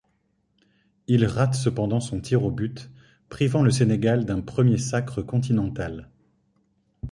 [1.05, 2.89] Il rate cependant son tir au but,
[3.29, 6.09] privant le Sénégal d'un premier sacre continental.